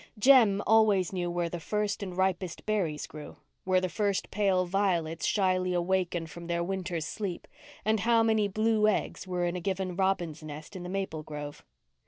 Jem 0.17 0.63
always 0.65 1.13
knew 1.13 1.29
where 1.29 1.47
the 1.47 1.59
first 1.59 2.01
and 2.01 2.17
ripest 2.17 2.65
berries 2.65 3.05
grew, 3.05 3.37
where 3.65 3.79
the 3.79 3.87
first 3.87 4.31
pale 4.31 4.65
violets 4.65 5.27
shyly 5.27 5.77
wakened 5.77 6.31
from 6.31 6.47
their 6.47 6.63
winter's 6.63 7.05
sleep, 7.05 7.47
and 7.85 7.99
how 7.99 8.23
many 8.23 8.47
blue 8.47 8.87
eggs 8.87 9.27
were 9.27 9.45
in 9.45 9.55
a 9.55 9.61
given 9.61 9.95
robin's 9.95 10.41
nest 10.41 10.75
in 10.75 10.81
the 10.81 10.89
maple 10.89 11.21
grove. 11.21 11.63